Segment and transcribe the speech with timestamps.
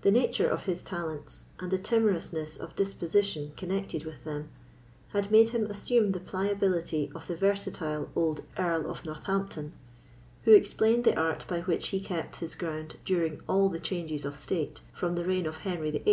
[0.00, 4.48] The nature of his talents, and the timorousness of disposition connected with them,
[5.08, 9.74] had made him assume the pliability of the versatile old Earl of Northampton,
[10.44, 14.34] who explained the art by which he kept his ground during all the changes of
[14.34, 16.12] state, from the reign of Henry VIII.